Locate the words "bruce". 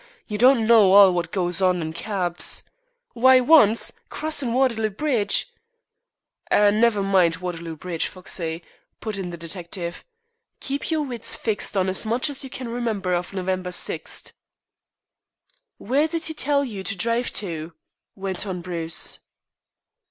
18.61-19.19